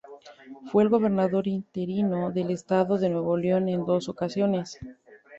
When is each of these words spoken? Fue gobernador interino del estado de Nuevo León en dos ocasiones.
Fue 0.71 0.87
gobernador 0.87 1.45
interino 1.47 2.31
del 2.31 2.49
estado 2.49 2.97
de 2.97 3.07
Nuevo 3.07 3.37
León 3.37 3.69
en 3.69 3.85
dos 3.85 4.09
ocasiones. 4.09 4.79